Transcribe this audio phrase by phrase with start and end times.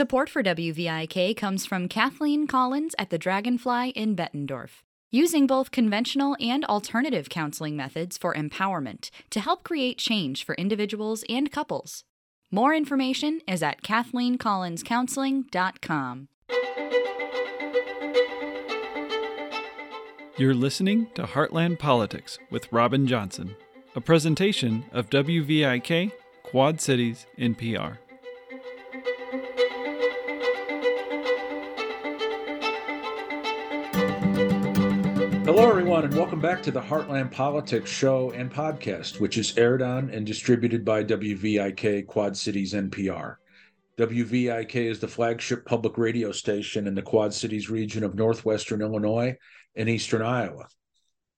[0.00, 4.80] Support for WVIK comes from Kathleen Collins at the Dragonfly in Bettendorf,
[5.10, 11.22] using both conventional and alternative counseling methods for empowerment to help create change for individuals
[11.28, 12.04] and couples.
[12.50, 16.28] More information is at KathleenCollinsCounseling.com.
[20.38, 23.54] You're listening to Heartland Politics with Robin Johnson,
[23.94, 26.10] a presentation of WVIK
[26.42, 27.98] Quad Cities NPR.
[36.00, 40.08] Everyone, and welcome back to the Heartland Politics show and podcast, which is aired on
[40.08, 43.36] and distributed by WVIK Quad Cities NPR.
[43.98, 49.36] WVIK is the flagship public radio station in the Quad Cities region of northwestern Illinois
[49.76, 50.68] and eastern Iowa.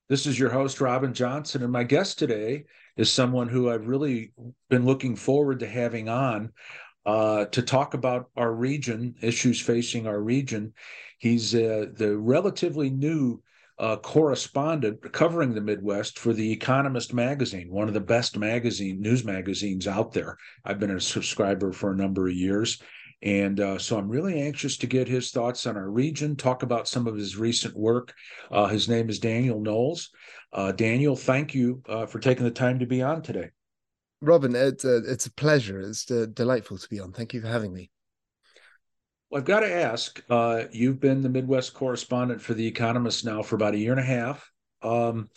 [0.09, 2.67] This is your host, Robin Johnson, and my guest today
[2.97, 4.33] is someone who I've really
[4.71, 6.53] been looking forward to having on
[7.05, 10.73] uh, to talk about our region, issues facing our region.
[11.19, 13.43] He's uh, the relatively new
[13.79, 19.25] uh, correspondent covering the Midwest for the Economist magazine, one of the best magazine news
[19.25, 20.37] magazines out there.
[20.65, 22.81] I've been a subscriber for a number of years.
[23.23, 26.89] And uh, so I'm really anxious to get his thoughts on our region, talk about
[26.89, 28.13] some of his recent work.
[28.51, 30.11] Uh, his name is Daniel Knowles.
[30.53, 33.51] Uh, Daniel, thank you uh, for taking the time to be on today.
[34.21, 35.81] Robin, it's a, it's a pleasure.
[35.81, 37.13] It's uh, delightful to be on.
[37.13, 37.91] Thank you for having me.
[39.33, 40.23] Well, I've got to ask.
[40.29, 44.01] Uh, you've been the Midwest correspondent for The Economist now for about a year and
[44.01, 44.53] a half.
[44.83, 45.31] Um,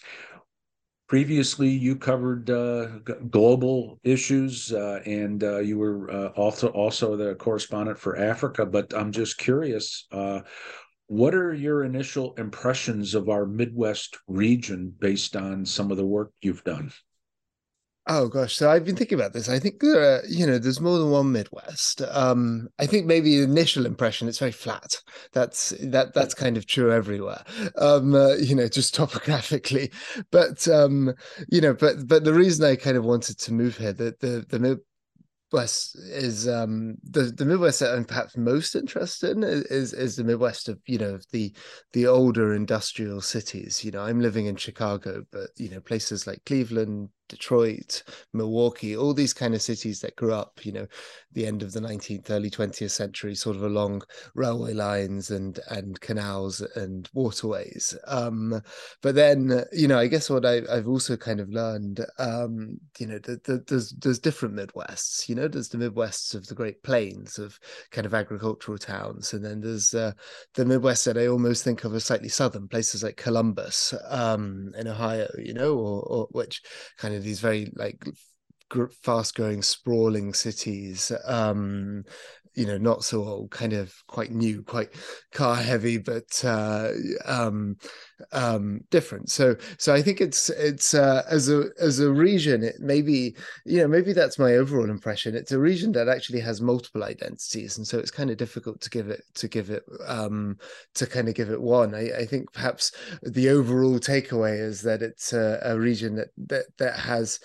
[1.08, 7.16] previously, you covered uh, g- global issues, uh, and uh, you were uh, also also
[7.16, 8.66] the correspondent for Africa.
[8.66, 10.08] But I'm just curious.
[10.12, 10.42] Uh,
[11.08, 16.34] what are your initial impressions of our Midwest region based on some of the work
[16.42, 16.92] you've done?
[18.08, 19.50] Oh gosh, so I've been thinking about this.
[19.50, 22.04] I think there are, you know, there's more than one Midwest.
[22.04, 25.02] Um, I think maybe the initial impression it's very flat.
[25.34, 27.44] That's that that's kind of true everywhere.
[27.78, 29.92] Um, uh, you know, just topographically.
[30.30, 31.14] But um,
[31.50, 34.46] you know, but but the reason I kind of wanted to move here, the the
[34.50, 34.60] the
[35.52, 40.24] Midwest is um the the Midwest that I'm perhaps most interested in is is the
[40.24, 41.54] Midwest of you know the
[41.94, 43.84] the older industrial cities.
[43.84, 48.04] You know, I'm living in Chicago, but you know places like Cleveland, Detroit,
[48.34, 50.88] Milwaukee, all these kind of cities that grew up, you know,
[51.34, 54.02] the end of the 19th, early 20th century, sort of along
[54.34, 57.96] railway lines and and canals and waterways.
[58.08, 58.62] Um,
[59.02, 63.08] but then, you know, I guess what I, have also kind of learned, um, you
[63.08, 65.28] know, the, the, there's there's different Midwests.
[65.28, 67.60] You know, there's the Midwests of the Great Plains of
[67.92, 70.14] kind of agricultural towns, and then there's uh,
[70.54, 74.88] the Midwest that I almost think of as slightly southern places like Columbus um, in
[74.88, 76.62] Ohio, you know, or, or which
[76.98, 78.04] kind of these very like
[79.02, 82.04] fast growing sprawling cities um
[82.56, 84.90] you know not so old kind of quite new quite
[85.34, 86.90] car heavy but uh
[87.26, 87.76] um
[88.32, 89.30] um different.
[89.30, 93.36] So so i think it's it's uh as a as a region it maybe
[93.66, 95.36] you know maybe that's my overall impression.
[95.36, 98.90] It's a region that actually has multiple identities and so it's kind of difficult to
[98.90, 100.58] give it to give it um
[100.96, 101.94] to kind of give it one.
[101.94, 102.92] I, I think perhaps
[103.24, 107.40] the overall takeaway is that it's a, a region that that that has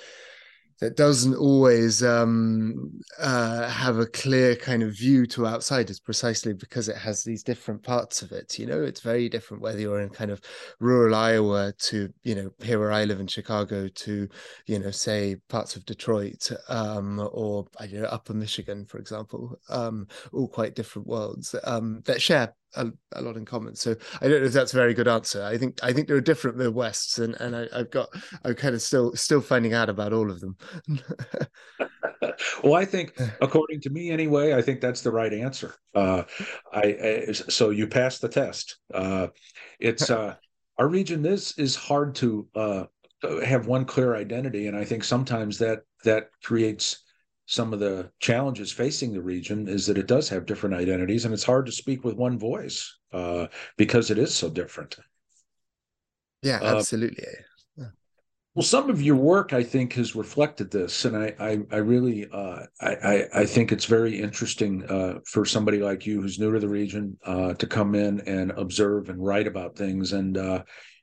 [0.81, 6.89] that doesn't always um, uh, have a clear kind of view to outsiders precisely because
[6.89, 8.83] it has these different parts of it you know?
[8.83, 10.41] It's very different whether you're in kind of
[10.81, 14.29] rural iowa to you know here where i live in chicago to
[14.67, 20.07] you know say parts of detroit um, or you know upper michigan for example um,
[20.33, 23.75] all quite different worlds um, that share a, a, lot in common.
[23.75, 25.43] So I don't know if that's a very good answer.
[25.43, 28.09] I think I think there are different Midwests, and and I, have got
[28.45, 30.57] I'm kind of still still finding out about all of them.
[32.63, 35.75] well, I think according to me anyway, I think that's the right answer.
[35.95, 36.25] Uh,
[36.73, 38.79] I, I so you passed the test.
[38.93, 39.29] Uh,
[39.79, 40.35] it's uh,
[40.79, 42.85] our region is is hard to uh,
[43.45, 47.05] have one clear identity, and I think sometimes that that creates
[47.51, 51.35] some of the challenges facing the region is that it does have different identities and
[51.35, 54.97] it's hard to speak with one voice uh, because it is so different.
[56.43, 57.25] Yeah, uh, absolutely.
[58.55, 62.29] Well, some of your work, I think, has reflected this, and I, I, I really,
[62.33, 66.59] uh, I, I, think it's very interesting uh, for somebody like you who's new to
[66.59, 70.13] the region uh, to come in and observe and write about things.
[70.13, 70.37] And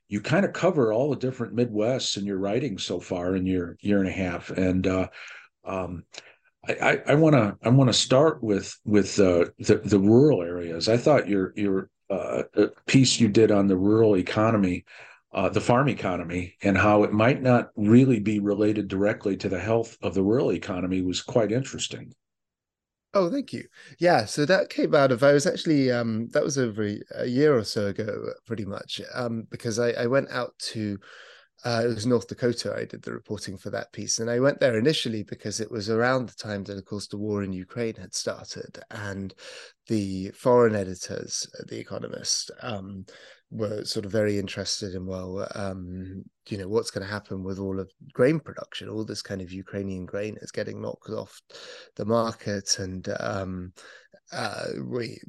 [0.08, 3.76] you kind of cover all the different Midwests in your writing so far in your
[3.80, 4.50] year and a half.
[4.50, 4.86] And
[5.64, 6.04] um,
[6.68, 10.88] I want to I want to start with with uh, the the rural areas.
[10.88, 12.42] I thought your your uh,
[12.86, 14.84] piece you did on the rural economy,
[15.32, 19.60] uh, the farm economy, and how it might not really be related directly to the
[19.60, 22.14] health of the rural economy was quite interesting.
[23.14, 23.64] Oh, thank you.
[23.98, 27.56] Yeah, so that came out of I was actually um that was over a year
[27.56, 29.00] or so ago, pretty much.
[29.14, 30.98] Um, because I, I went out to
[31.64, 32.74] uh, it was North Dakota.
[32.76, 35.90] I did the reporting for that piece, and I went there initially because it was
[35.90, 39.34] around the time that, of course, the war in Ukraine had started, and
[39.88, 43.06] the foreign editors, at The Economist, um,
[43.50, 47.58] were sort of very interested in well, um, you know, what's going to happen with
[47.58, 48.88] all of grain production?
[48.88, 51.40] All this kind of Ukrainian grain is getting knocked off
[51.96, 53.72] the market, and um,
[54.32, 55.20] uh, we,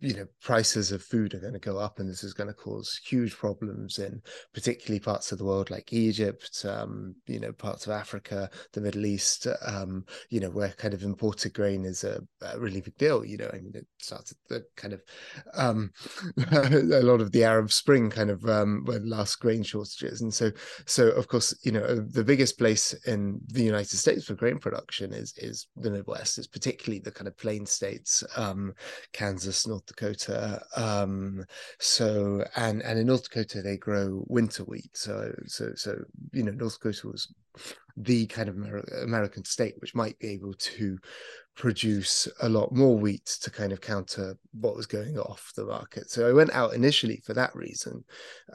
[0.00, 2.54] you know, prices of food are going to go up, and this is going to
[2.54, 4.20] cause huge problems in
[4.52, 9.06] particularly parts of the world like Egypt, um, you know, parts of Africa, the Middle
[9.06, 13.24] East, um, you know, where kind of imported grain is a, a, really big deal.
[13.24, 15.02] You know, I mean, it started the kind of
[15.54, 15.92] um,
[16.52, 20.50] a lot of the Arab Spring kind of um, last grain shortages, and so
[20.86, 25.12] so of course, you know, the biggest place in the United States for grain production
[25.12, 26.38] is is the Midwest.
[26.38, 28.74] It's particularly the kind of plain states um,
[29.12, 30.62] Kansas, North Dakota.
[30.76, 31.44] Um,
[31.78, 34.96] so and and in North Dakota they grow winter wheat.
[34.96, 37.32] So so so you know North Dakota was
[37.96, 38.56] the kind of
[39.02, 40.98] American state which might be able to
[41.56, 46.08] produce a lot more wheat to kind of counter what was going off the market.
[46.08, 48.02] So I went out initially for that reason.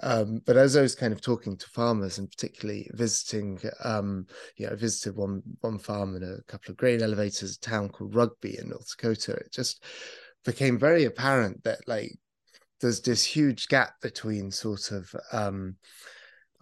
[0.01, 4.25] Um, but as I was kind of talking to farmers and particularly visiting, um,
[4.57, 7.89] you know, I visited one one farm and a couple of grain elevators, a town
[7.89, 9.33] called Rugby in North Dakota.
[9.33, 9.83] It just
[10.43, 12.17] became very apparent that like
[12.81, 15.75] there's this huge gap between sort of um,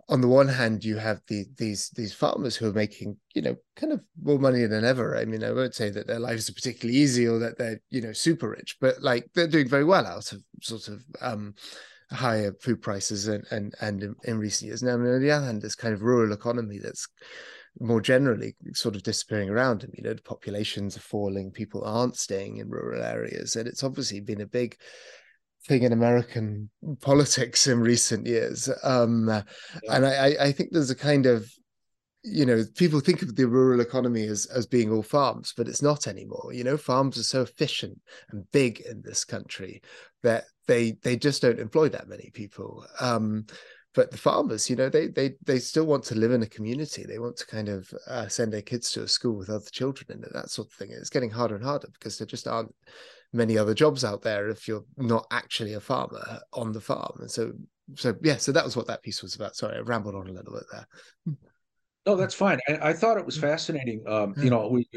[0.09, 3.55] on the one hand, you have the, these these farmers who are making you know
[3.75, 5.17] kind of more money than ever.
[5.17, 8.01] I mean, I won't say that their lives are particularly easy or that they're you
[8.01, 11.55] know super rich, but like they're doing very well out of sort of um,
[12.11, 14.83] higher food prices and and and in, in recent years.
[14.83, 17.07] Now, I mean, on the other hand, this kind of rural economy that's
[17.79, 19.91] more generally sort of disappearing around them.
[19.93, 24.19] You know, the populations are falling, people aren't staying in rural areas, and it's obviously
[24.19, 24.77] been a big
[25.67, 26.69] thing in American
[27.01, 28.69] politics in recent years.
[28.83, 29.43] Um, yeah.
[29.89, 31.49] And I, I think there's a kind of
[32.23, 35.81] you know people think of the rural economy as as being all farms but it's
[35.81, 37.99] not anymore you know farms are so efficient
[38.31, 39.81] and big in this country
[40.21, 43.45] that they they just don't employ that many people um
[43.93, 47.03] but the farmers you know they they they still want to live in a community
[47.05, 50.23] they want to kind of uh, send their kids to a school with other children
[50.23, 52.73] and that sort of thing it's getting harder and harder because there just aren't
[53.33, 57.17] many other jobs out there if you're not actually a farmer on the farm.
[57.19, 57.51] And so,
[57.95, 59.55] so yeah, so that was what that piece was about.
[59.55, 61.35] Sorry, I rambled on a little bit there.
[62.05, 62.59] No, that's fine.
[62.67, 64.03] I, I thought it was fascinating.
[64.07, 64.87] Um, you know, we,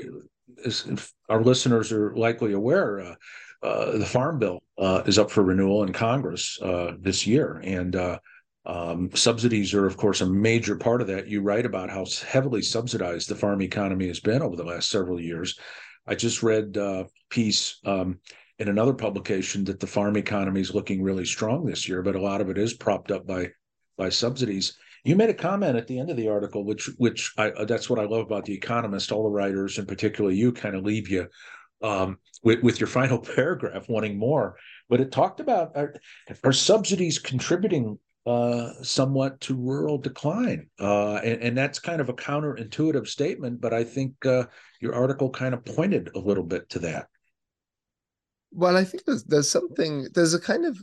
[1.29, 3.15] our listeners are likely aware, uh,
[3.63, 7.97] uh, the Farm Bill uh, is up for renewal in Congress uh, this year, and
[7.97, 8.19] uh,
[8.67, 11.29] um, subsidies are, of course, a major part of that.
[11.29, 15.21] You write about how heavily subsidized the farm economy has been over the last several
[15.21, 15.59] years.
[16.07, 18.21] I just read a piece um,
[18.59, 22.23] in another publication that the farm economy is looking really strong this year, but a
[22.23, 23.51] lot of it is propped up by
[23.99, 24.77] by subsidies.
[25.05, 27.89] You made a comment at the end of the article, which which I, uh, that's
[27.89, 29.13] what I love about the Economist.
[29.13, 31.29] All the writers, and particularly you, kind of leave you
[31.83, 34.57] um, with with your final paragraph wanting more.
[34.89, 35.95] But it talked about are,
[36.45, 40.69] are subsidies contributing uh, somewhat to rural decline.
[40.81, 44.47] Uh, and, and, that's kind of a counterintuitive statement, but I think uh,
[44.81, 47.07] your article kind of pointed a little bit to that.
[48.51, 50.77] Well, I think there's, there's something, there's a kind of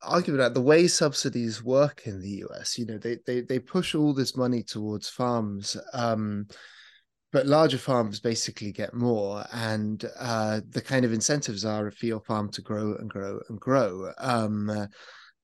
[0.00, 2.78] argument about the way subsidies work in the US.
[2.78, 5.76] You know, they, they, they push all this money towards farms.
[5.92, 6.46] Um,
[7.30, 12.20] but larger farms basically get more and uh, the kind of incentives are for your
[12.20, 14.88] farm to grow and grow and grow um,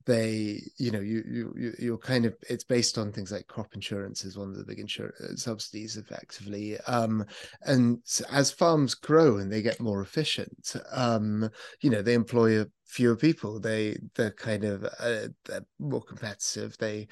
[0.08, 1.22] they you know you
[1.54, 4.64] you you're kind of it's based on things like crop insurance is one of the
[4.64, 7.22] big insurance uh, subsidies effectively um,
[7.64, 7.98] and
[8.32, 11.50] as farms grow and they get more efficient um,
[11.82, 17.06] you know they employ fewer people they they're kind of uh, they're more competitive they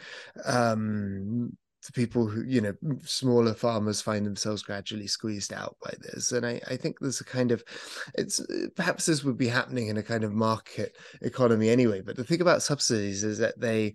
[0.46, 1.54] um
[1.84, 6.32] the people who you know smaller farmers find themselves gradually squeezed out by this.
[6.32, 7.62] And I, I think there's a kind of
[8.14, 12.16] it's uh, perhaps this would be happening in a kind of market economy anyway but
[12.16, 13.94] the thing about subsidies is that they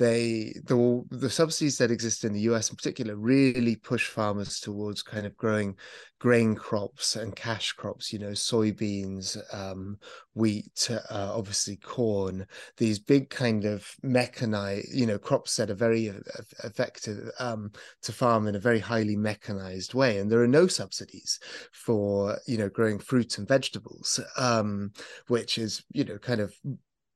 [0.00, 5.02] they the the subsidies that exist in the US in particular really push farmers towards
[5.02, 5.76] kind of growing
[6.18, 9.98] grain crops and cash crops you know soybeans um,
[10.34, 12.46] wheat uh, obviously corn
[12.78, 16.10] these big kind of mechanized you know crops that are very
[16.64, 20.18] effective um, to farm in a very highly mechanized way.
[20.18, 21.38] And there are no subsidies
[21.72, 24.92] for you know growing fruits and vegetables um,
[25.28, 26.54] which is you know kind of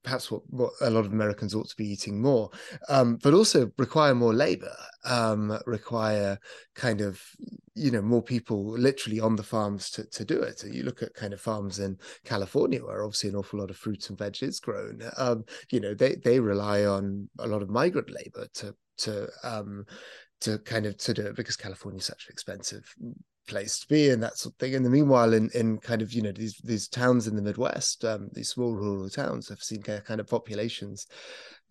[0.05, 2.51] perhaps what, what a lot of Americans ought to be eating more,
[2.89, 6.39] um, but also require more labor, um, require
[6.75, 7.21] kind of
[7.75, 10.63] you know more people literally on the farms to, to do it.
[10.65, 14.09] You look at kind of farms in California where obviously an awful lot of fruits
[14.09, 15.03] and veg is grown.
[15.17, 19.87] Um, you know they they rely on a lot of migrant labor to to um,
[20.43, 22.95] to kind of to do it because California is such an expensive
[23.47, 24.75] place to be and that sort of thing.
[24.75, 28.05] And the meanwhile, in in kind of you know these these towns in the Midwest,
[28.05, 31.07] um, these small rural towns have seen kind of populations,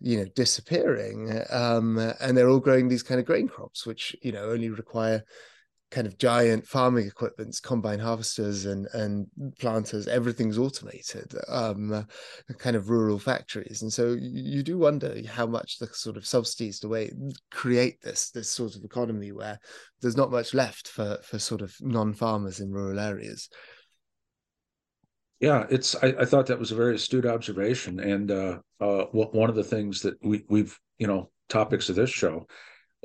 [0.00, 4.32] you know, disappearing, um, and they're all growing these kind of grain crops, which you
[4.32, 5.24] know only require
[5.94, 9.26] kind of giant farming equipments, combine harvesters and and
[9.60, 12.06] planters, everything's automated, um,
[12.58, 16.80] kind of rural factories, and so you do wonder how much the sort of subsidies
[16.80, 17.12] to way
[17.52, 19.60] create this this sort of economy where
[20.00, 23.48] there's not much left for for sort of non-farmers in rural areas.
[25.38, 25.94] Yeah, it's.
[26.02, 29.64] I, I thought that was a very astute observation, and uh, uh, one of the
[29.64, 32.46] things that we we've you know topics of this show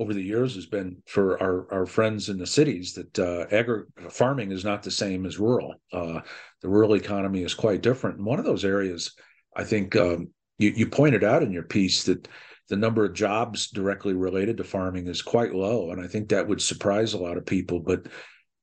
[0.00, 3.84] over the years has been for our, our friends in the cities that uh, agri-
[4.08, 5.74] farming is not the same as rural.
[5.92, 6.20] Uh,
[6.62, 8.16] the rural economy is quite different.
[8.16, 9.12] And one of those areas,
[9.54, 12.28] I think um, you, you pointed out in your piece that
[12.70, 15.90] the number of jobs directly related to farming is quite low.
[15.90, 17.78] And I think that would surprise a lot of people.
[17.78, 18.06] But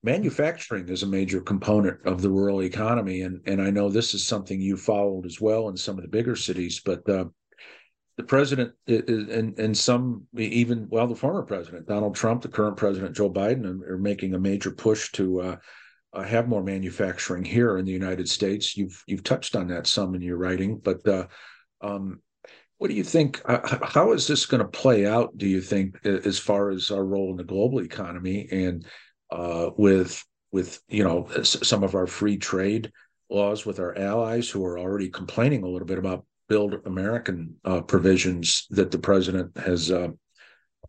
[0.01, 3.21] manufacturing is a major component of the rural economy.
[3.21, 6.09] And, and I know this is something you followed as well in some of the
[6.09, 6.81] bigger cities.
[6.83, 7.25] But uh,
[8.17, 13.15] the president and and some even well the former president Donald Trump, the current president
[13.15, 15.57] Joe Biden are making a major push to uh,
[16.13, 18.75] uh, have more manufacturing here in the United States.
[18.75, 21.27] You've you've touched on that some in your writing, but uh,
[21.81, 22.21] um,
[22.79, 23.39] what do you think?
[23.45, 25.37] Uh, how is this going to play out?
[25.37, 28.83] Do you think as far as our role in the global economy and
[29.31, 32.91] uh, with with you know some of our free trade
[33.29, 37.81] laws with our allies who are already complaining a little bit about build American uh,
[37.81, 40.09] provisions that the president has uh,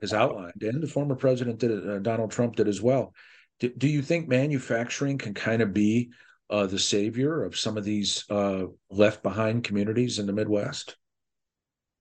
[0.01, 3.13] has outlined, and the former president did uh, Donald Trump did as well.
[3.61, 6.11] Do, do, you think manufacturing can kind of be
[6.51, 10.97] uh, the savior of some of these uh, left behind communities in the Midwest?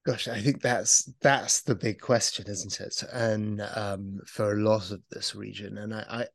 [0.05, 3.03] Gosh, I think that's that's the big question, isn't it?
[3.11, 6.25] And um, for a lot of this region, and I, I,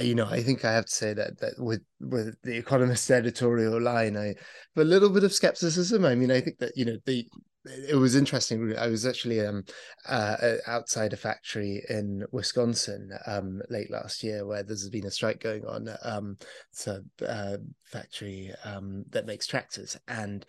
[0.00, 3.80] you know, I think I have to say that that with with the Economist editorial
[3.80, 4.36] line, I have
[4.76, 6.04] a little bit of skepticism.
[6.04, 7.26] I mean, I think that you know the
[7.64, 8.76] it was interesting.
[8.76, 9.64] I was actually um,
[10.08, 15.40] uh, outside a factory in Wisconsin um, late last year where there's been a strike
[15.40, 15.88] going on.
[16.02, 16.38] Um,
[16.72, 19.96] it's a uh, factory um, that makes tractors.
[20.08, 20.44] And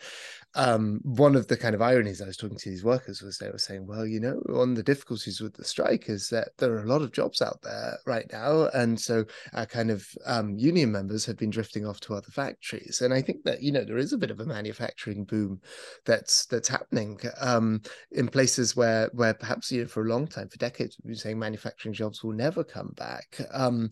[0.55, 3.49] um, one of the kind of ironies I was talking to these workers was they
[3.49, 6.73] were saying, well, you know, one of the difficulties with the strike is that there
[6.73, 8.69] are a lot of jobs out there right now.
[8.73, 13.01] And so our kind of um, union members have been drifting off to other factories.
[13.01, 15.59] And I think that, you know, there is a bit of a manufacturing boom
[16.05, 17.81] that's that's happening um,
[18.11, 21.17] in places where where perhaps, you know, for a long time, for decades, we've been
[21.17, 23.39] saying manufacturing jobs will never come back.
[23.51, 23.89] Um,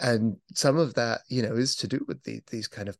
[0.00, 2.96] and some of that, you know, is to do with the, these kind of of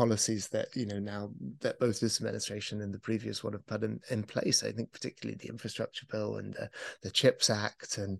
[0.00, 1.30] policies that you know now
[1.60, 4.64] that both this administration and the previous one have put in, in place.
[4.64, 6.70] I think particularly the infrastructure bill and the,
[7.02, 8.18] the CHIPS Act and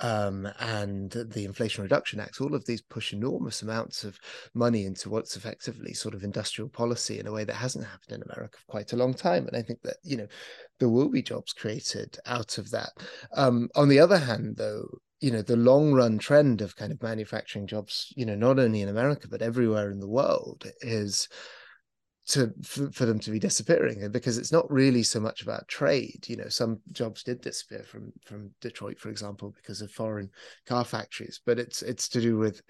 [0.00, 2.40] um, and the Inflation Reduction Act.
[2.40, 4.18] All of these push enormous amounts of
[4.54, 8.28] money into what's effectively sort of industrial policy in a way that hasn't happened in
[8.28, 9.46] America for quite a long time.
[9.46, 10.26] And I think that you know
[10.80, 12.90] there will be jobs created out of that.
[13.36, 17.02] Um, on the other hand, though, you know the long run trend of kind of
[17.02, 21.28] manufacturing jobs you know not only in america but everywhere in the world is
[22.26, 26.24] to for, for, them to be disappearing because it's not really so much about trade
[26.28, 30.30] you know some jobs did disappear from from detroit for example because of foreign
[30.66, 32.62] car factories but it's it's to do with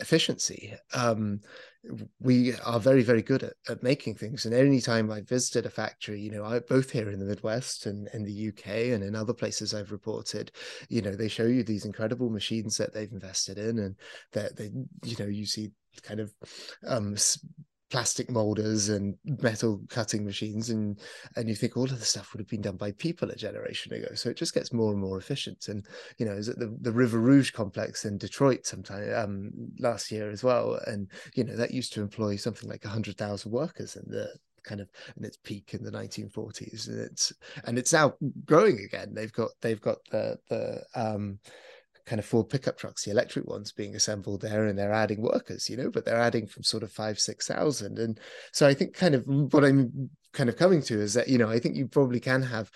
[0.00, 0.74] efficiency.
[0.94, 1.40] Um,
[2.20, 4.44] we are very, very good at, at making things.
[4.44, 7.86] And any time I visited a factory, you know, I, both here in the Midwest
[7.86, 10.52] and in the UK and in other places I've reported,
[10.88, 13.96] you know, they show you these incredible machines that they've invested in and
[14.32, 14.70] that they,
[15.04, 15.70] you know, you see
[16.02, 16.32] kind of
[16.86, 17.16] um,
[17.90, 21.00] plastic molders and metal cutting machines and
[21.36, 23.92] and you think all of the stuff would have been done by people a generation
[23.92, 24.14] ago.
[24.14, 25.68] So it just gets more and more efficient.
[25.68, 25.86] And
[26.18, 30.44] you know is the, the river rouge complex in detroit sometime um last year as
[30.44, 30.78] well?
[30.86, 34.28] And you know that used to employ something like 100000 workers in the
[34.64, 37.32] kind of in its peak in the 1940s and it's
[37.64, 38.14] and it's now
[38.44, 39.14] growing again.
[39.14, 41.38] They've got they've got the the um
[42.08, 45.68] kind of Ford pickup trucks, the electric ones being assembled there, and they're adding workers,
[45.68, 47.98] you know, but they're adding from sort of five, six thousand.
[47.98, 48.18] And
[48.52, 51.48] so I think kind of what I'm kind of coming to is that you know
[51.48, 52.70] I think you probably can have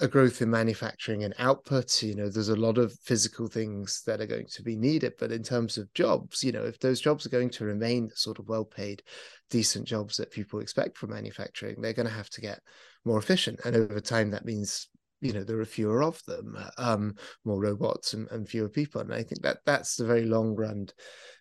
[0.00, 2.02] a growth in manufacturing and output.
[2.02, 5.30] You know, there's a lot of physical things that are going to be needed, but
[5.30, 8.48] in terms of jobs, you know, if those jobs are going to remain sort of
[8.48, 9.02] well-paid,
[9.50, 12.60] decent jobs that people expect from manufacturing, they're going to have to get
[13.04, 14.88] more efficient, and over time that means
[15.22, 17.14] you know there are fewer of them um,
[17.44, 20.86] more robots and, and, fewer people and i think that that's the very long run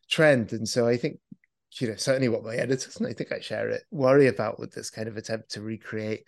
[0.10, 1.20] trend and so i think
[1.80, 4.74] you know certainly what my editors and I think I share it worry about with
[4.74, 6.28] this kind of attempt to recreate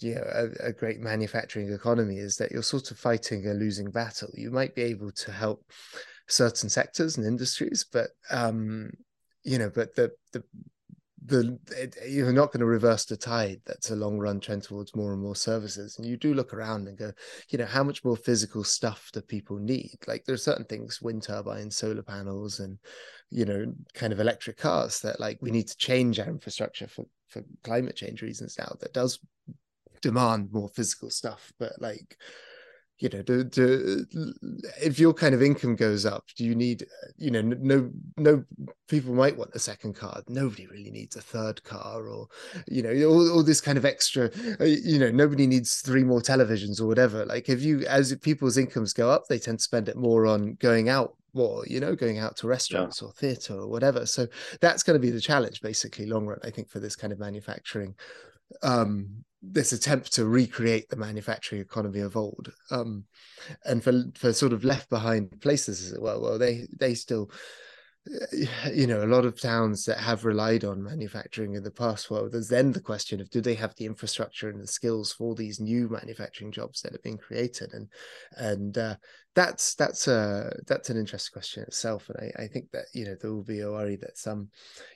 [0.00, 3.90] you know a, a, great manufacturing economy is that you're sort of fighting a losing
[3.90, 4.30] battle.
[4.34, 5.64] You might be able to help
[6.28, 8.90] certain sectors and industries, but um,
[9.44, 10.42] you know, but the the
[11.26, 14.96] the it, you're not going to reverse the tide that's a long run trend towards
[14.96, 15.98] more and more services.
[15.98, 17.12] And you do look around and go
[17.50, 19.96] you know how much more physical stuff do people need?
[20.06, 22.78] Like there are certain things wind turbines solar panels and
[23.30, 27.06] you know kind of electric cars that like we need to change our infrastructure for
[27.28, 29.20] for climate change reasons now that does
[30.00, 31.52] demand more physical stuff.
[31.58, 32.16] But like
[33.00, 34.04] you know do, do,
[34.82, 38.44] if your kind of income goes up do you need you know no no
[38.90, 40.22] people might want a second car.
[40.28, 42.26] Nobody really needs a third car or
[42.66, 44.30] you know all, all this kind of extra
[44.60, 47.24] uh, you know nobody needs three more televisions or whatever.
[47.24, 50.56] Like if you as people's incomes go up they tend to spend it more on
[50.56, 53.08] going out more you know going out to restaurants yeah.
[53.08, 54.04] or theater or whatever.
[54.04, 54.26] So
[54.60, 57.20] that's going to be the challenge basically long run i think for this kind of
[57.20, 57.94] manufacturing.
[58.62, 63.04] Um this attempt to recreate the manufacturing economy of old um,
[63.64, 67.30] and for for sort of left behind places as well well they they still
[68.72, 72.28] you know a lot of towns that have relied on manufacturing in the past well
[72.30, 75.60] there's then the question of do they have the infrastructure and the skills for these
[75.60, 77.74] new manufacturing jobs that have been created?
[77.74, 77.88] And
[78.36, 78.96] and uh,
[79.34, 82.08] that's that's a that's an interesting question itself.
[82.08, 84.48] And I, I think that you know there will be a worry that some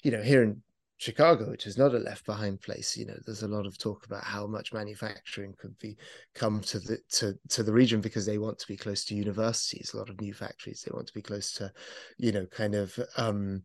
[0.03, 0.63] you know here in
[1.05, 4.07] Chicago, which is not a left behind place, you know, there's a lot of talk
[4.07, 5.99] about how much manufacturing could be
[6.35, 9.93] come to the to to the region because they want to be close to universities,
[9.93, 10.83] a lot of new factories.
[10.83, 11.71] They want to be close to,
[12.17, 13.65] you know, kind of um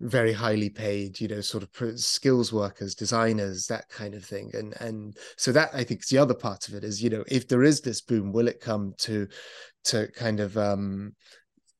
[0.00, 4.72] very highly paid you know sort of skills workers designers that kind of thing and
[4.80, 7.48] and so that i think is the other part of it is you know if
[7.48, 9.26] there is this boom will it come to
[9.82, 11.12] to kind of um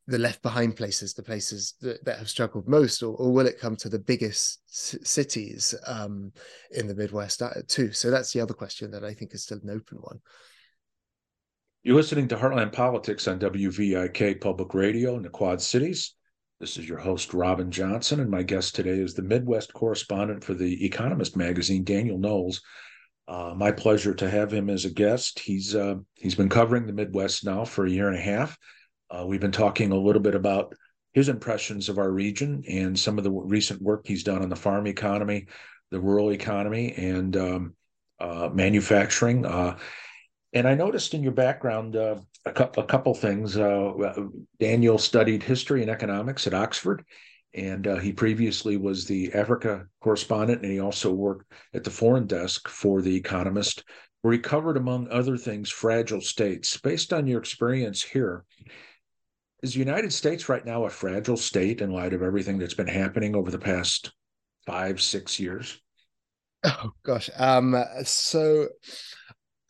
[0.09, 3.61] the left behind places, the places that, that have struggled most, or, or, will it
[3.61, 4.61] come to the biggest
[5.07, 6.33] cities um,
[6.71, 7.93] in the Midwest too?
[7.93, 10.21] So that's the other question that I think is still an open one.
[11.83, 16.15] You're listening to Heartland Politics on WVIK Public Radio in the Quad Cities.
[16.59, 20.55] This is your host, Robin Johnson, and my guest today is the Midwest correspondent for
[20.55, 22.63] The Economist magazine, Daniel Knowles.
[23.29, 25.39] Uh, my pleasure to have him as a guest.
[25.39, 28.57] He's uh, he's been covering the Midwest now for a year and a half
[29.11, 30.75] uh, we've been talking a little bit about
[31.13, 34.57] his impressions of our region and some of the recent work he's done on the
[34.57, 35.47] farm economy,
[35.91, 37.75] the rural economy, and um,
[38.21, 39.45] uh, manufacturing.
[39.45, 39.79] Uh,
[40.53, 43.57] and I noticed in your background uh, a, couple, a couple things.
[43.57, 44.15] Uh,
[44.61, 47.05] Daniel studied history and economics at Oxford,
[47.55, 52.27] and uh, he previously was the Africa correspondent, and he also worked at the foreign
[52.27, 53.85] desk for The Economist,
[54.23, 56.77] where he covered, among other things, fragile states.
[56.79, 58.45] Based on your experience here,
[59.63, 62.89] is the United States right now a fragile state in light of everything that's been
[62.89, 64.13] happening over the past
[64.67, 65.81] five, six years?
[66.65, 67.31] Oh gosh.
[67.37, 68.69] Um, so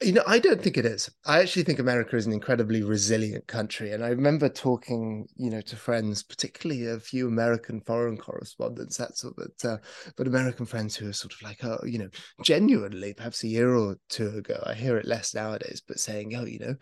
[0.00, 1.10] you know, I don't think it is.
[1.26, 3.90] I actually think America is an incredibly resilient country.
[3.90, 9.16] And I remember talking, you know, to friends, particularly a few American foreign correspondents, that
[9.16, 9.78] sort of, uh,
[10.16, 12.08] but American friends who are sort of like, oh, you know,
[12.44, 16.44] genuinely, perhaps a year or two ago, I hear it less nowadays, but saying, oh,
[16.44, 16.76] you know,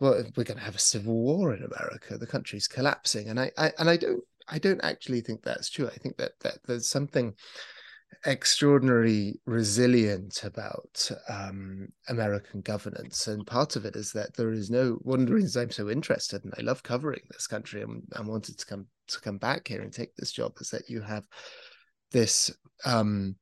[0.00, 2.18] well, we're going to have a civil war in America.
[2.18, 5.88] The country's collapsing, and I, I and I don't I don't actually think that's true.
[5.88, 7.34] I think that that there's something
[8.26, 14.98] extraordinarily resilient about um, American governance, and part of it is that there is no
[15.02, 18.58] one of the I'm so interested and I love covering this country and, and wanted
[18.58, 21.24] to come to come back here and take this job is that you have
[22.10, 22.50] this
[22.84, 23.36] um,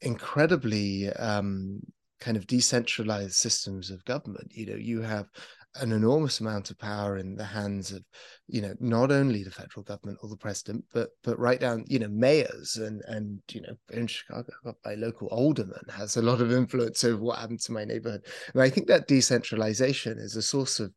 [0.00, 1.80] incredibly um,
[2.20, 4.52] kind of decentralized systems of government.
[4.54, 5.28] You know, you have
[5.76, 8.04] an enormous amount of power in the hands of
[8.46, 11.98] you know not only the federal government or the president but but right down you
[11.98, 14.52] know mayors and and you know in chicago
[14.84, 18.22] my local alderman has a lot of influence over what happens to my neighborhood.
[18.52, 20.92] And i think that decentralization is a source of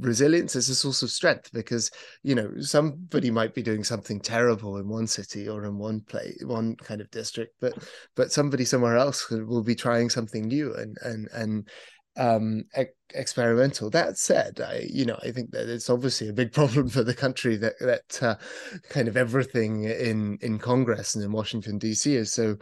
[0.00, 1.90] resilience is a source of strength because
[2.22, 6.42] you know somebody might be doing something terrible in one city or in one place
[6.44, 7.74] one kind of district but
[8.16, 11.68] but somebody somewhere else will be trying something new and and and
[12.16, 13.90] um, e- experimental.
[13.90, 17.14] That said, I you know I think that it's obviously a big problem for the
[17.14, 18.36] country that that uh,
[18.88, 22.14] kind of everything in in Congress and in Washington D.C.
[22.14, 22.56] is so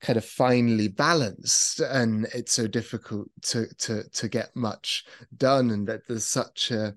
[0.00, 5.04] kind of finely balanced and it's so difficult to to to get much
[5.36, 6.94] done and that there's such a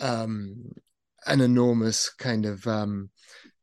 [0.00, 0.70] um
[1.26, 3.10] an enormous kind of um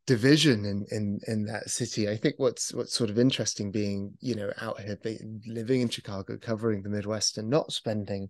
[0.08, 4.34] division in in in that city i think what's what's sort of interesting being you
[4.36, 4.98] know out here
[5.46, 8.30] living in chicago covering the midwest and not spending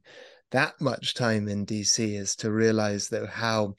[0.51, 3.75] that much time in dc is to realize though how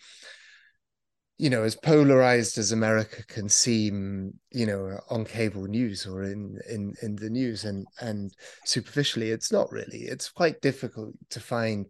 [1.38, 6.58] you know, as polarized as America can seem, you know, on cable news or in
[6.68, 8.32] in in the news, and and
[8.64, 9.98] superficially, it's not really.
[9.98, 11.86] It's quite difficult to find,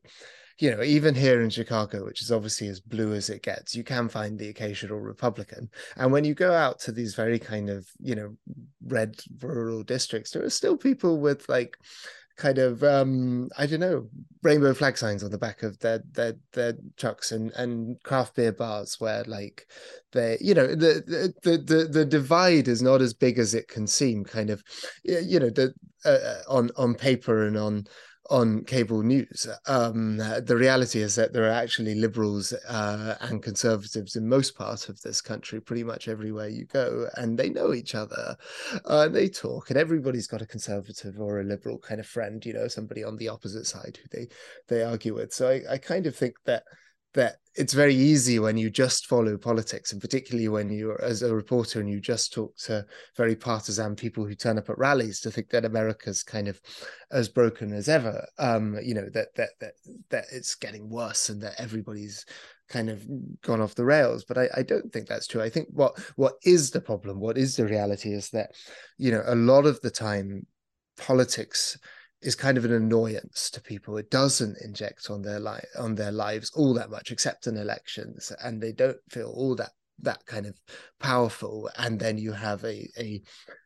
[0.59, 3.85] you know, even here in Chicago, which is obviously as blue as it gets, you
[3.85, 5.71] can find the occasional Republican.
[5.97, 8.37] And when you go out to these very kind of, you know,
[8.85, 11.77] red rural districts, there are still people with like
[12.39, 14.09] kind of um I don't know
[14.43, 18.53] rainbow flag signs on the back of their their their trucks and and craft beer
[18.53, 19.67] bars where like
[20.13, 23.89] they you know the the the the divide is not as big as it can
[23.89, 24.63] seem kind of
[25.03, 27.85] you know the uh, uh on on paper and on
[28.31, 29.47] on cable news.
[29.67, 34.89] Um, the reality is that there are actually liberals uh, and conservatives in most parts
[34.89, 38.37] of this country, pretty much everywhere you go, and they know each other.
[38.85, 42.53] Uh, they talk, and everybody's got a conservative or a liberal kind of friend, you
[42.53, 44.29] know, somebody on the opposite side who they
[44.69, 45.33] they argue with.
[45.33, 46.65] So I, I kind of think that
[47.19, 51.35] that it's very easy when you just follow politics and particularly when you're as a
[51.35, 55.29] reporter and you just talk to very partisan people who turn up at rallies to
[55.29, 56.61] think that america's kind of
[57.11, 59.73] as broken as ever um you know that that that
[60.11, 62.25] that it's getting worse and that everybody's
[62.69, 63.05] kind of
[63.43, 64.25] gone off the rails.
[64.25, 65.41] But I, I don't think that's true.
[65.41, 68.51] I think what what is the problem what is the reality is that
[68.99, 70.47] you know a lot of the time
[70.99, 71.79] politics
[72.21, 73.97] is kind of an annoyance to people.
[73.97, 78.33] It doesn't inject on their life on their lives all that much, except in elections,
[78.43, 80.59] and they don't feel all that that kind of
[81.01, 81.71] powerful.
[81.77, 83.23] And then you have a a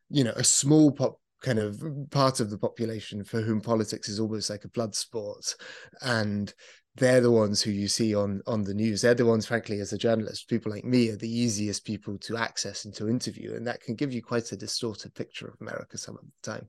[0.09, 4.21] you know a small pop kind of part of the population for whom politics is
[4.21, 5.55] almost like a blood sport
[6.03, 6.55] and
[6.95, 9.93] they're the ones who you see on on the news they're the ones frankly as
[9.93, 13.67] a journalist people like me are the easiest people to access and to interview and
[13.67, 16.69] that can give you quite a distorted picture of america some of the time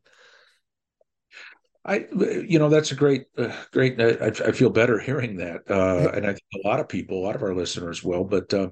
[1.86, 2.06] I,
[2.48, 4.00] you know, that's a great, uh, great.
[4.00, 7.26] I, I, feel better hearing that, uh, and I think a lot of people, a
[7.26, 8.24] lot of our listeners will.
[8.24, 8.70] But uh,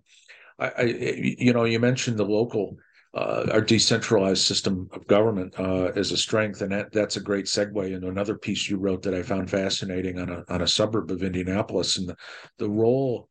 [0.58, 2.78] I, I, you know, you mentioned the local,
[3.14, 7.46] uh, our decentralized system of government uh, as a strength, and that, that's a great
[7.46, 11.12] segue into another piece you wrote that I found fascinating on a on a suburb
[11.12, 12.16] of Indianapolis, and the,
[12.60, 13.28] the role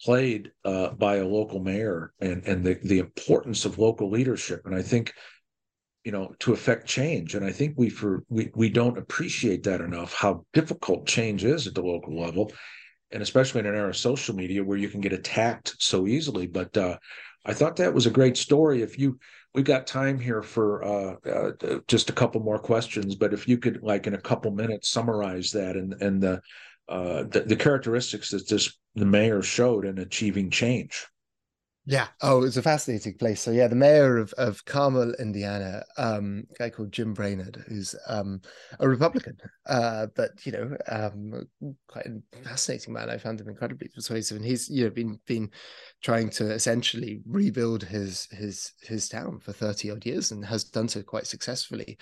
[0.00, 4.60] played uh, by a local mayor and and the the importance of local leadership.
[4.64, 5.12] And I think
[6.04, 7.34] you know to affect change.
[7.34, 11.66] And i think we for we, we don't appreciate that enough how difficult change is
[11.66, 12.52] at the local level
[13.10, 16.46] and especially in an era of social media where you can get attacked so easily.
[16.46, 16.98] But uh,
[17.46, 18.82] i thought that was a great story.
[18.82, 19.18] If you
[19.54, 23.56] we've got time here for uh, uh, just a couple more questions but if you
[23.56, 26.40] could like in a couple minutes summarize that and and the
[26.88, 31.06] uh, the, the characteristics that this the mayor showed in achieving change
[31.86, 32.06] yeah.
[32.22, 33.42] Oh, it's a fascinating place.
[33.42, 37.94] So yeah, the mayor of, of Carmel, Indiana, um, a guy called Jim Brainard, who's
[38.08, 38.40] um,
[38.80, 41.46] a Republican, uh, but you know, um,
[41.86, 43.10] quite a fascinating man.
[43.10, 45.50] I found him incredibly persuasive, and he's you know been been
[46.04, 50.86] trying to essentially rebuild his his his town for 30 odd years and has done
[50.86, 51.96] so quite successfully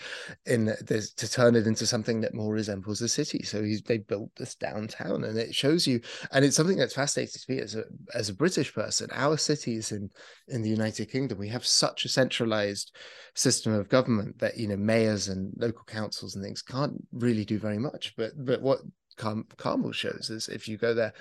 [0.46, 3.98] in this to turn it into something that more resembles a city so he's they
[3.98, 6.00] built this downtown and it shows you
[6.32, 9.36] and it's something that's fascinating to me as a as a british person our
[9.80, 10.10] cities in
[10.48, 11.38] in the united kingdom.
[11.38, 12.92] We have such a centralized
[13.34, 17.58] system of government that you know mayors and local councils and things can't really do
[17.58, 18.14] very much.
[18.16, 18.80] But but what
[19.16, 21.12] Carmel shows is if you go there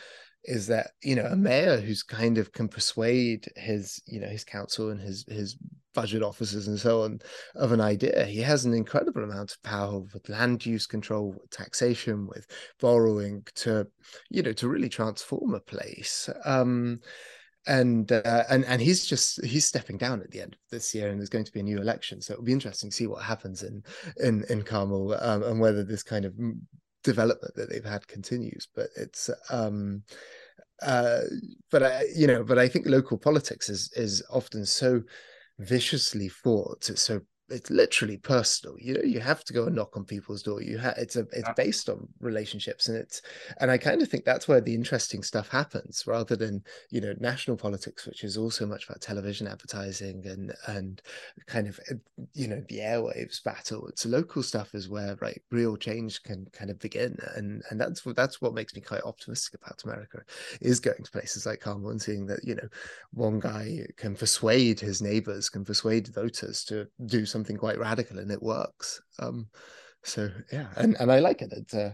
[0.43, 4.43] is that you know a mayor who's kind of can persuade his you know his
[4.43, 5.57] council and his his
[5.93, 7.19] budget officers and so on
[7.55, 11.49] of an idea he has an incredible amount of power with land use control with
[11.49, 12.47] taxation with
[12.79, 13.85] borrowing to
[14.29, 16.29] you know to really transform a place.
[16.45, 17.01] Um
[17.67, 21.09] and uh, and and he's just he's stepping down at the end of this year
[21.09, 22.21] and there's going to be a new election.
[22.21, 23.83] So it'll be interesting to see what happens in
[24.17, 26.33] in in Carmel um, and whether this kind of
[27.03, 28.67] development that they've had continues.
[28.75, 30.03] But it's um
[30.81, 31.21] uh
[31.69, 34.99] but i you know but i think local politics is is often so
[35.59, 37.21] viciously fought it's so
[37.51, 40.77] it's literally personal you know you have to go and knock on people's door you
[40.77, 43.21] have it's a it's based on relationships and it's
[43.59, 47.13] and i kind of think that's where the interesting stuff happens rather than you know
[47.19, 51.01] national politics which is also much about television advertising and and
[51.45, 51.95] kind of eh,
[52.33, 56.69] you know the airwaves battle it's local stuff is where right real change can kind
[56.69, 60.21] of begin and and that's what that's what makes me quite optimistic about america
[60.61, 62.67] is going to places like carmel and seeing that you know
[63.11, 68.19] one guy can persuade his neighbors can persuade voters to do something something quite radical
[68.19, 69.01] and it works.
[69.19, 69.47] Um,
[70.03, 71.51] so yeah, and, and I like it.
[71.51, 71.93] It's, uh,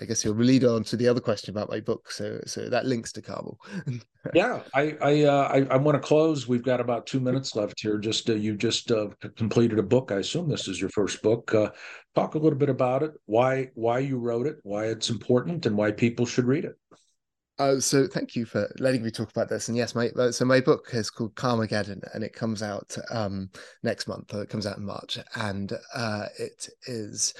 [0.00, 2.10] I guess you'll lead on to the other question about my book.
[2.10, 3.60] So so that links to Kabul.
[4.34, 6.48] yeah, I I, uh, I, I want to close.
[6.48, 7.96] We've got about two minutes left here.
[7.98, 10.10] Just uh, you just uh, completed a book.
[10.10, 11.54] I assume this is your first book.
[11.54, 11.70] Uh,
[12.16, 13.12] talk a little bit about it.
[13.26, 14.56] Why why you wrote it.
[14.64, 16.74] Why it's important, and why people should read it.
[17.58, 19.68] Uh, so thank you for letting me talk about this.
[19.68, 23.50] And yes, my uh, so my book is called Carmageddon, and it comes out um,
[23.82, 24.32] next month.
[24.32, 27.34] it comes out in March, and uh, it is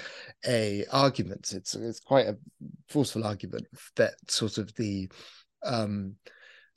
[0.47, 1.53] a argument.
[1.55, 2.37] It's it's quite a
[2.89, 5.09] forceful argument that sort of the
[5.63, 6.17] um,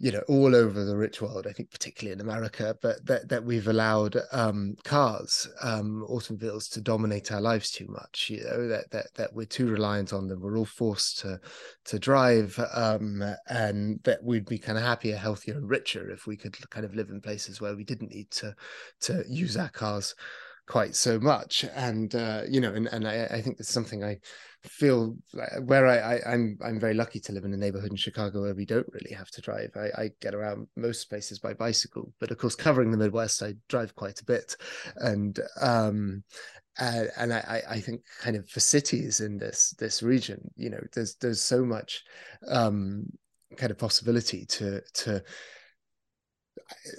[0.01, 3.43] you know all over the rich world i think particularly in america but that, that
[3.43, 8.89] we've allowed um, cars um, automobiles to dominate our lives too much you know that,
[8.91, 10.41] that that we're too reliant on them.
[10.41, 11.39] We're all forced to
[11.85, 16.37] to drive um, and that we'd be kind of happier healthier and richer if we
[16.37, 18.55] could kind of live in places where we didn't need to
[19.01, 20.15] to use our cars
[20.67, 21.65] quite so much.
[21.75, 24.19] And uh, you know and, and I, I think it's something i
[24.63, 25.15] feel
[25.65, 28.41] where I, I am I'm, I'm very lucky to live in a neighborhood in Chicago
[28.41, 29.71] where we don't really have to drive.
[29.75, 33.55] I, I get around most places by bicycle, but of course, covering the Midwest, I
[33.69, 34.55] drive quite a bit,
[34.97, 36.23] and um,
[36.79, 40.81] uh, and I, I think kind of for cities in this this region, you know,
[40.93, 42.03] there's there's so much
[42.47, 43.05] um,
[43.57, 45.23] kind of possibility to to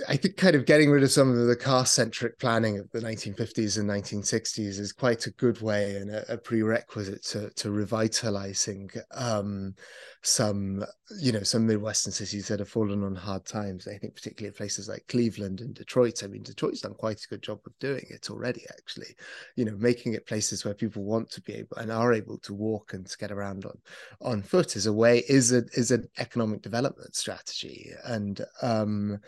[0.09, 3.01] I think kind of getting rid of some of the car centric planning of the
[3.01, 8.91] 1950s and 1960s is quite a good way and a, a prerequisite to, to revitalizing
[9.13, 9.75] um,
[10.23, 10.85] some,
[11.19, 13.89] you know, some Midwestern cities that have fallen on hard times.
[13.89, 16.23] I think particularly places like Cleveland and Detroit.
[16.23, 19.17] I mean, Detroit's done quite a good job of doing it already, actually,
[19.57, 22.55] you know, making it places where people want to be able and are able to
[22.55, 23.79] walk and to get around on
[24.21, 27.91] on foot is a way, is a is an economic development strategy.
[28.05, 29.19] And um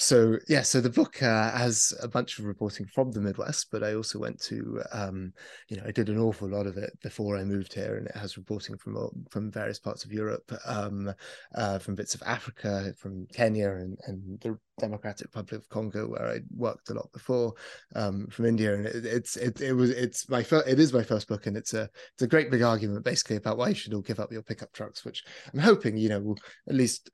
[0.00, 3.84] so yeah so the book uh, has a bunch of reporting from the midwest but
[3.84, 5.30] i also went to um,
[5.68, 8.16] you know i did an awful lot of it before i moved here and it
[8.16, 8.96] has reporting from
[9.30, 11.12] from various parts of europe um,
[11.54, 16.28] uh, from bits of africa from kenya and, and the democratic republic of congo where
[16.28, 17.52] i worked a lot before
[17.94, 18.74] um, from india.
[18.74, 21.58] And it, it's it, it was it's my first it is my first book and
[21.58, 24.32] it's a it's a great big argument basically about why you should all give up
[24.32, 27.10] your pickup trucks which i'm hoping you know will at least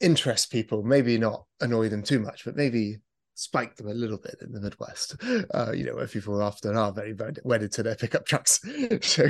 [0.00, 2.98] interest people, maybe not annoy them too much, but maybe
[3.34, 5.16] spike them a little bit in the Midwest.
[5.54, 8.60] Uh, you know, where people often are very, very wedded to their pickup trucks.
[9.00, 9.28] so,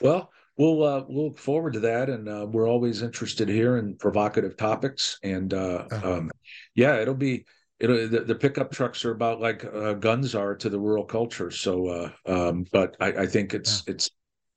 [0.00, 3.96] well, we'll uh, we'll look forward to that, and uh, we're always interested here in
[3.96, 5.18] provocative topics.
[5.22, 6.12] And uh, uh-huh.
[6.12, 6.30] um,
[6.74, 7.46] yeah, it'll be
[7.78, 11.50] it'll the, the, pickup trucks are about like uh, guns are to the rural culture.
[11.50, 13.94] So, uh, um, but I, I, think it's yeah.
[13.94, 14.10] it's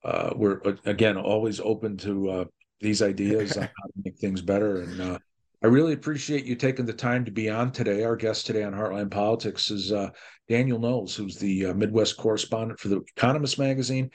[0.03, 2.49] uh, we're again always open to
[2.79, 4.81] these ideas on how to make things better.
[4.81, 5.19] And uh,
[5.61, 8.03] I really appreciate you taking the time to be on today.
[8.03, 10.09] Our guest today on Heartland Politics is uh,
[10.47, 14.09] Daniel Knowles, who's the uh, Midwest correspondent for the Economist magazine.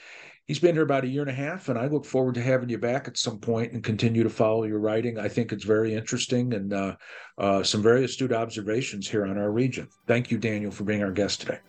[0.47, 2.69] He's been here about a year and a half, and I look forward to having
[2.69, 5.19] you back at some point and continue to follow your writing.
[5.19, 6.97] I think it's very interesting and uh,
[7.39, 9.89] uh, some very astute observations here on our region.
[10.07, 11.61] Thank you, Daniel, for being our guest today.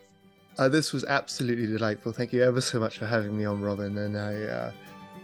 [0.58, 2.12] Uh, this was absolutely delightful.
[2.12, 3.98] Thank you ever so much for having me on, Robin.
[3.98, 4.72] And I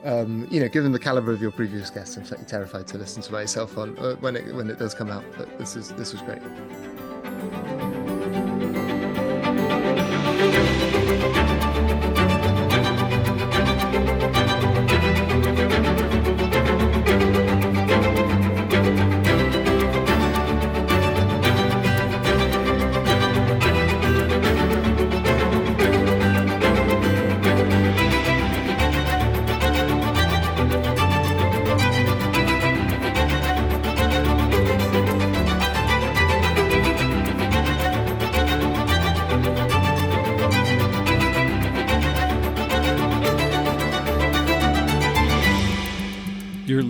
[0.04, 3.22] um, you know, given the caliber of your previous guests, I'm slightly terrified to listen
[3.24, 5.24] to myself on uh, when it when it does come out.
[5.38, 6.42] But this is this was great.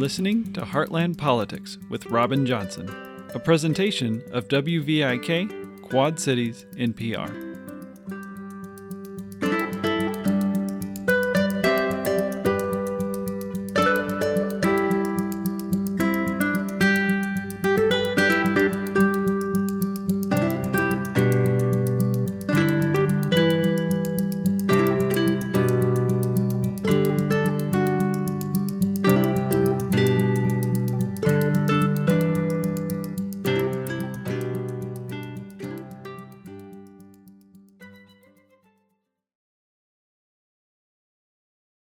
[0.02, 2.90] Listening to Heartland Politics with Robin Johnson,
[3.36, 7.51] a presentation of WVIK Quad Cities NPR.